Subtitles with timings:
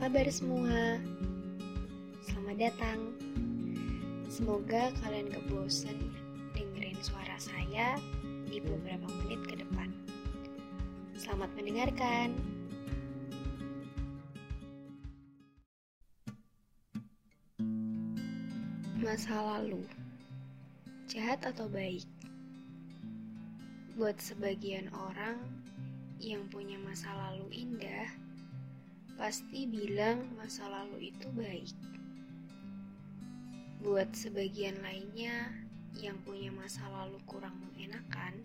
[0.00, 0.96] kabar semua?
[2.24, 3.12] Selamat datang.
[4.32, 6.16] Semoga kalian gak bosen
[6.56, 8.00] dengerin suara saya
[8.48, 9.92] di beberapa menit ke depan.
[11.20, 12.32] Selamat mendengarkan.
[19.04, 19.84] Masa lalu,
[21.12, 22.08] jahat atau baik?
[24.00, 25.44] Buat sebagian orang
[26.16, 28.08] yang punya masa lalu indah,
[29.20, 31.76] pasti bilang masa lalu itu baik.
[33.84, 35.52] Buat sebagian lainnya
[36.00, 38.40] yang punya masa lalu kurang mengenakan,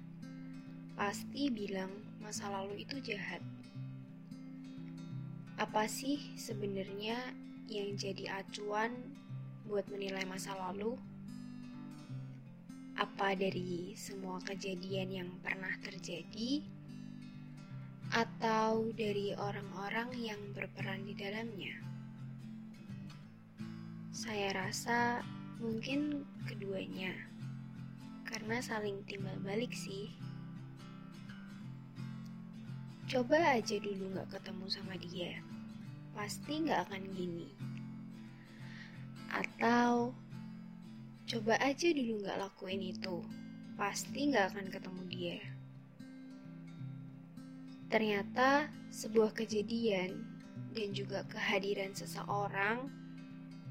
[1.00, 1.88] pasti bilang
[2.20, 3.40] masa lalu itu jahat.
[5.56, 7.24] Apa sih sebenarnya
[7.72, 8.92] yang jadi acuan
[9.72, 11.00] buat menilai masa lalu?
[13.00, 16.68] Apa dari semua kejadian yang pernah terjadi?
[18.16, 21.76] Atau dari orang-orang yang berperan di dalamnya?
[24.16, 25.20] Saya rasa
[25.60, 27.12] mungkin keduanya,
[28.24, 30.16] karena saling timbal balik sih.
[33.12, 35.44] Coba aja dulu gak ketemu sama dia,
[36.16, 37.52] pasti gak akan gini.
[39.28, 40.16] Atau
[41.28, 43.28] coba aja dulu gak lakuin itu,
[43.76, 45.55] pasti gak akan ketemu dia.
[47.96, 50.20] Ternyata sebuah kejadian
[50.76, 52.92] dan juga kehadiran seseorang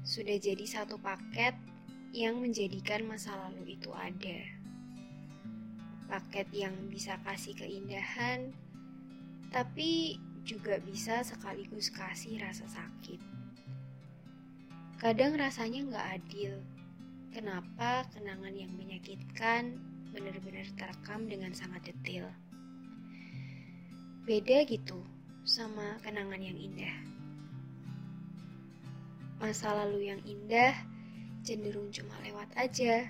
[0.01, 1.53] sudah jadi satu paket
[2.09, 4.41] yang menjadikan masa lalu itu ada.
[6.09, 8.49] Paket yang bisa kasih keindahan,
[9.53, 13.21] tapi juga bisa sekaligus kasih rasa sakit.
[14.97, 16.65] Kadang rasanya nggak adil.
[17.29, 19.77] Kenapa kenangan yang menyakitkan
[20.09, 22.25] benar-benar terekam dengan sangat detail?
[24.25, 25.05] Beda gitu
[25.45, 26.97] sama kenangan yang indah.
[29.37, 30.73] Masa lalu yang indah
[31.45, 33.05] cenderung cuma lewat aja.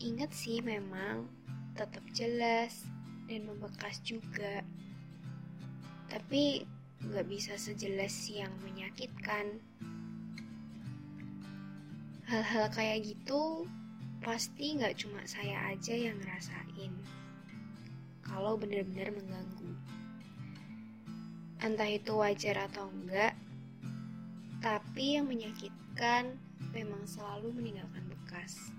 [0.00, 1.28] Ingat sih memang
[1.76, 2.88] tetap jelas
[3.28, 4.64] dan membekas juga.
[6.08, 6.64] Tapi
[7.04, 9.60] nggak bisa sejelas yang menyakitkan.
[12.24, 13.68] Hal-hal kayak gitu
[14.24, 16.96] pasti nggak cuma saya aja yang ngerasain
[18.32, 19.70] kalau benar-benar mengganggu.
[21.60, 23.36] Entah itu wajar atau enggak,
[24.64, 26.40] tapi yang menyakitkan
[26.72, 28.72] memang selalu meninggalkan bekas.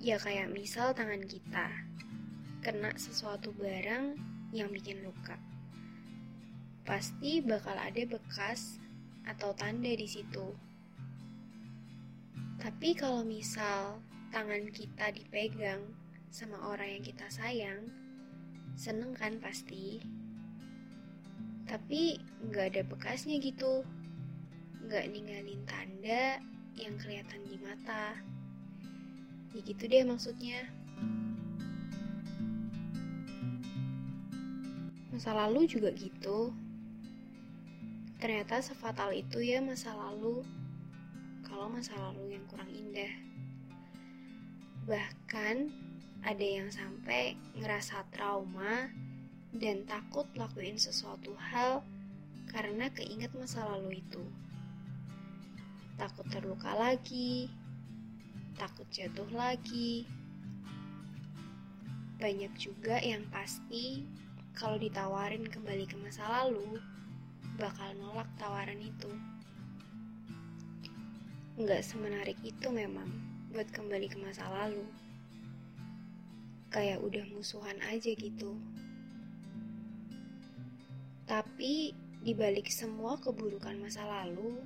[0.00, 1.68] Ya kayak misal tangan kita
[2.64, 4.16] kena sesuatu barang
[4.56, 5.36] yang bikin luka.
[6.88, 8.80] Pasti bakal ada bekas
[9.28, 10.56] atau tanda di situ.
[12.58, 14.00] Tapi kalau misal
[14.32, 15.97] tangan kita dipegang
[16.28, 17.88] sama orang yang kita sayang,
[18.76, 20.00] seneng kan pasti.
[21.64, 23.84] Tapi nggak ada bekasnya gitu,
[24.84, 26.40] nggak ninggalin tanda
[26.76, 28.16] yang kelihatan di mata.
[29.56, 30.68] Ya gitu deh maksudnya.
[35.08, 36.52] Masa lalu juga gitu.
[38.20, 40.44] Ternyata sefatal itu ya masa lalu.
[41.42, 43.12] Kalau masa lalu yang kurang indah.
[44.86, 45.56] Bahkan
[46.26, 48.90] ada yang sampai ngerasa trauma
[49.54, 51.86] dan takut lakuin sesuatu hal
[52.50, 54.24] karena keinget masa lalu itu.
[55.98, 57.50] Takut terluka lagi,
[58.58, 60.06] takut jatuh lagi.
[62.18, 64.02] Banyak juga yang pasti
[64.58, 66.82] kalau ditawarin kembali ke masa lalu,
[67.62, 69.10] bakal nolak tawaran itu.
[71.58, 73.06] Nggak semenarik itu memang
[73.54, 74.86] buat kembali ke masa lalu
[76.68, 78.56] kayak udah musuhan aja gitu.
[81.24, 81.92] Tapi
[82.24, 84.60] dibalik semua keburukan masa lalu,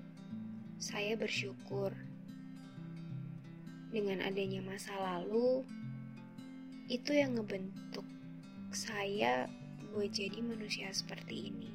[0.83, 1.95] saya bersyukur
[3.95, 5.63] dengan adanya masa lalu
[6.91, 8.07] itu yang ngebentuk
[8.73, 9.47] saya
[9.93, 11.71] buat jadi manusia seperti ini.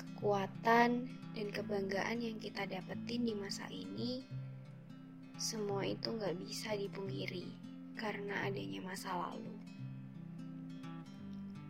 [0.00, 0.90] Kekuatan
[1.36, 4.24] dan kebanggaan yang kita dapetin di masa ini,
[5.36, 7.66] semua itu nggak bisa dipungkiri
[7.96, 9.56] karena adanya masa lalu.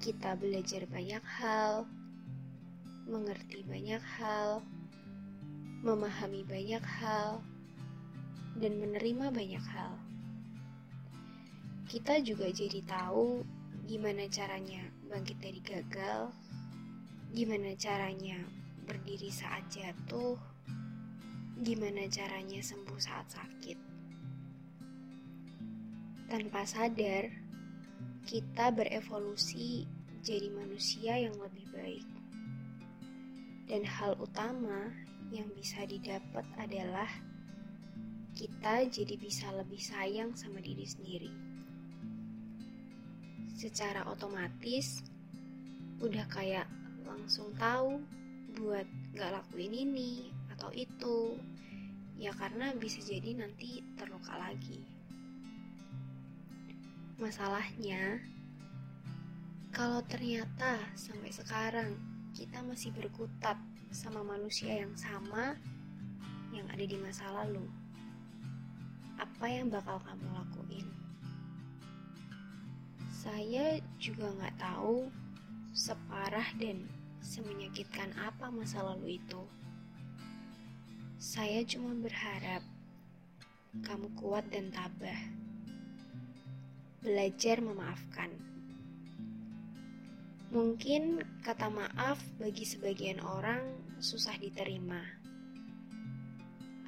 [0.03, 1.87] Kita belajar banyak hal,
[3.07, 4.61] mengerti banyak hal,
[5.87, 7.39] memahami banyak hal,
[8.59, 9.95] dan menerima banyak hal.
[11.87, 13.47] Kita juga jadi tahu
[13.87, 16.35] gimana caranya bangkit dari gagal,
[17.31, 18.43] gimana caranya
[18.83, 20.35] berdiri saat jatuh,
[21.63, 23.96] gimana caranya sembuh saat sakit.
[26.27, 27.31] Tanpa sadar,
[28.27, 29.87] kita berevolusi
[30.27, 32.07] jadi manusia yang lebih baik.
[33.71, 34.91] Dan hal utama
[35.31, 37.07] yang bisa didapat adalah
[38.35, 41.31] kita jadi bisa lebih sayang sama diri sendiri.
[43.55, 45.07] Secara otomatis,
[46.03, 46.67] udah kayak
[47.07, 48.03] langsung tahu
[48.59, 51.39] buat gak lakuin ini atau itu,
[52.19, 54.96] ya karena bisa jadi nanti terluka lagi.
[57.17, 58.21] Masalahnya,
[59.73, 61.97] kalau ternyata sampai sekarang
[62.37, 63.57] kita masih berkutat
[63.89, 65.57] sama manusia yang sama
[66.53, 67.65] yang ada di masa lalu,
[69.17, 70.85] apa yang bakal kamu lakuin?
[73.09, 75.09] Saya juga nggak tahu
[75.73, 76.85] separah dan
[77.25, 79.41] semenyakitkan apa masa lalu itu.
[81.17, 82.61] Saya cuma berharap
[83.89, 85.46] kamu kuat dan tabah.
[87.07, 88.35] Belajar memaafkan.
[90.51, 93.63] Mungkin kata maaf bagi sebagian orang
[94.03, 95.07] susah diterima.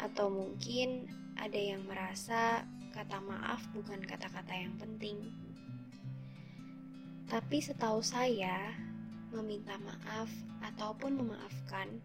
[0.02, 1.06] Atau mungkin
[1.38, 5.30] ada yang merasa kata maaf bukan kata-kata yang penting.
[7.30, 8.74] Tapi setahu saya,
[9.30, 10.26] meminta maaf
[10.66, 12.02] ataupun memaafkan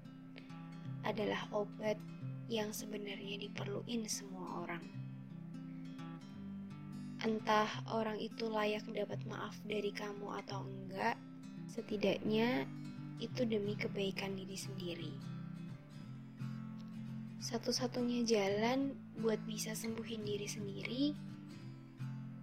[1.02, 1.98] adalah obat
[2.46, 5.03] yang sebenarnya diperluin semua orang.
[7.24, 11.16] Entah orang itu layak dapat maaf dari kamu atau enggak,
[11.72, 12.68] setidaknya
[13.24, 15.14] itu demi kebaikan diri sendiri.
[17.40, 18.92] Satu-satunya jalan
[19.24, 21.04] buat bisa sembuhin diri sendiri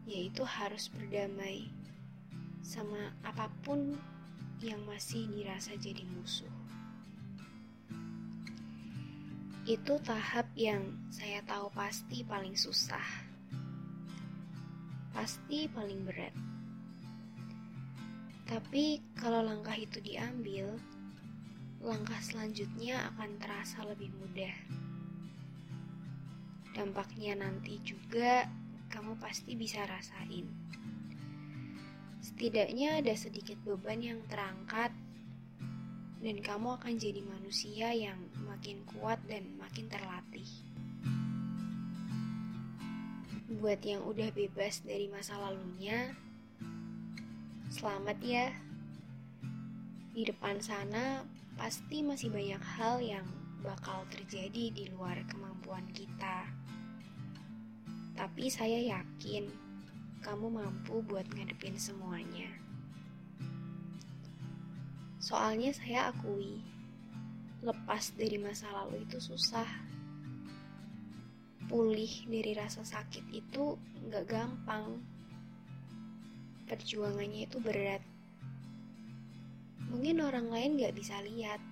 [0.09, 1.69] yaitu harus berdamai
[2.65, 4.01] sama apa pun
[4.65, 6.51] yang masih dirasa jadi musuh.
[9.69, 13.29] Itu tahap yang saya tahu pasti paling susah.
[15.11, 16.35] Pasti paling berat.
[18.51, 20.75] Tapi kalau langkah itu diambil,
[21.79, 24.57] langkah selanjutnya akan terasa lebih mudah.
[26.75, 28.47] Dampaknya nanti juga
[28.91, 30.51] kamu pasti bisa rasain.
[32.21, 34.93] Setidaknya ada sedikit beban yang terangkat
[36.21, 40.70] dan kamu akan jadi manusia yang makin kuat dan makin terlatih.
[43.51, 46.15] Buat yang udah bebas dari masa lalunya,
[47.67, 48.47] selamat ya.
[50.15, 51.27] Di depan sana
[51.59, 53.27] pasti masih banyak hal yang
[53.67, 56.47] bakal terjadi di luar kemampuan kita.
[58.15, 59.51] Tapi saya yakin
[60.23, 62.55] kamu mampu buat ngadepin semuanya.
[65.19, 66.63] Soalnya saya akui,
[67.67, 69.67] lepas dari masa lalu itu susah.
[71.71, 73.79] Pulih dari rasa sakit itu
[74.11, 74.99] nggak gampang.
[76.67, 78.03] Perjuangannya itu berat.
[79.87, 81.63] Mungkin orang lain nggak bisa lihat,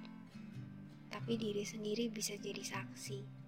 [1.10, 3.38] tapi diri sendiri bisa jadi saksi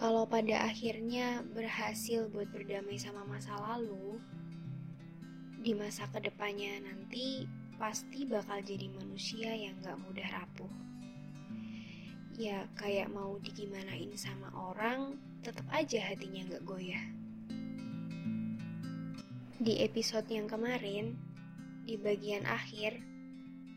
[0.00, 4.16] kalau pada akhirnya berhasil buat berdamai sama masa lalu,
[5.60, 7.44] di masa ke depannya nanti
[7.76, 10.89] pasti bakal jadi manusia yang gak mudah rapuh.
[12.40, 17.04] Ya kayak mau digimanain sama orang, tetap aja hatinya gak goyah.
[19.60, 21.20] Di episode yang kemarin,
[21.84, 22.96] di bagian akhir,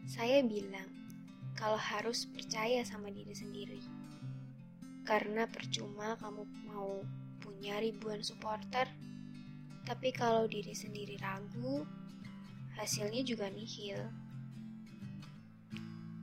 [0.08, 0.88] saya bilang
[1.60, 3.84] kalau harus percaya sama diri sendiri
[5.04, 7.04] karena percuma kamu mau
[7.44, 8.88] punya ribuan supporter,
[9.84, 11.84] tapi kalau diri sendiri ragu,
[12.80, 14.00] hasilnya juga nihil.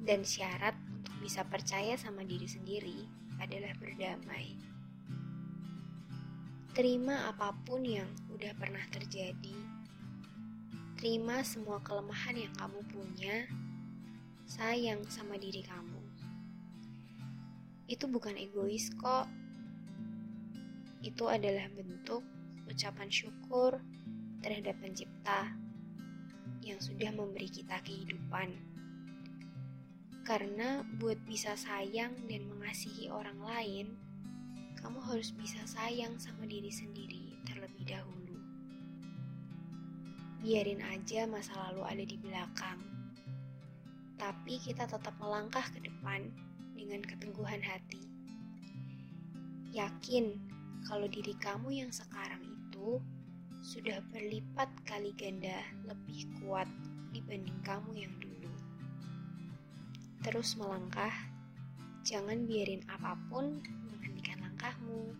[0.00, 0.72] Dan syarat
[1.20, 3.04] bisa percaya sama diri sendiri
[3.38, 4.56] adalah berdamai.
[6.74, 9.56] Terima apa pun yang udah pernah terjadi.
[10.96, 13.46] Terima semua kelemahan yang kamu punya.
[14.48, 16.00] Sayang sama diri kamu
[17.90, 19.26] itu bukan egois kok.
[21.02, 22.22] Itu adalah bentuk
[22.70, 23.82] ucapan syukur
[24.46, 25.50] terhadap pencipta
[26.62, 28.69] yang sudah memberi kita kehidupan.
[30.30, 33.98] Karena buat bisa sayang dan mengasihi orang lain,
[34.78, 38.38] kamu harus bisa sayang sama diri sendiri terlebih dahulu.
[40.38, 42.78] Biarin aja masa lalu ada di belakang,
[44.22, 46.30] tapi kita tetap melangkah ke depan
[46.78, 48.06] dengan keteguhan hati.
[49.74, 50.38] Yakin
[50.86, 53.02] kalau diri kamu yang sekarang itu
[53.66, 55.58] sudah berlipat kali ganda
[55.90, 56.70] lebih kuat
[57.10, 58.29] dibanding kamu yang dulu.
[60.20, 61.12] Terus melangkah,
[62.04, 65.16] jangan biarin apa pun menghentikan langkahmu.